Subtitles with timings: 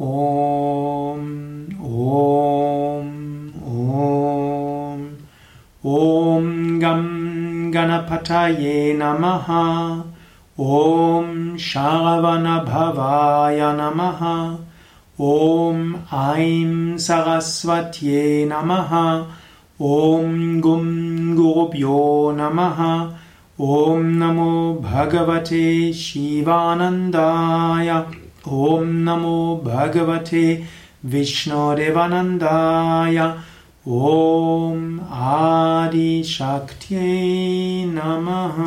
[0.00, 1.20] ॐ
[1.80, 3.06] ॐ
[3.66, 5.04] ॐ
[5.92, 6.48] ॐ
[6.80, 7.04] गं
[7.74, 9.48] गणपतये नमः
[10.80, 14.20] ॐ श्रावणभवाय नमः
[15.30, 15.80] ॐ
[16.18, 18.94] ऐं सरस्वत्यै नमः
[19.94, 20.84] ॐ गुं
[21.36, 22.02] गुरुभ्यो
[22.42, 22.84] नमः
[23.72, 24.52] ॐ नमो
[24.84, 25.66] भगवते
[26.04, 27.90] शिवानन्दाय
[28.46, 30.42] ॐ नमो भगवते
[31.12, 33.18] विष्णोरेवानन्दाय
[33.88, 34.82] ॐ
[35.30, 37.08] आदिशक्त्यै
[37.94, 38.60] नमः